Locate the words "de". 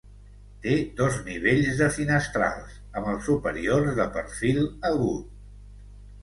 1.81-1.89, 4.01-4.09